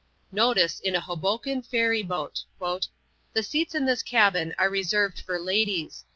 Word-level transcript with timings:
Notice 0.31 0.79
in 0.79 0.95
a 0.95 0.99
Hoboken 0.99 1.61
ferry 1.61 2.01
boat: 2.01 2.41
"The 3.33 3.43
seats 3.43 3.75
in 3.75 3.85
this 3.85 4.01
cabin 4.01 4.55
are 4.57 4.67
reserved 4.67 5.19
for 5.21 5.37
ladies. 5.39 6.05